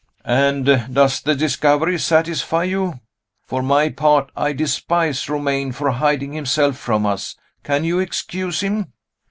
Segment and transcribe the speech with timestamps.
[0.25, 3.01] "And does the discovery satisfy you?
[3.47, 7.35] For my part, I despise Romayne for hiding himself from us.
[7.61, 8.93] Can you excuse him?"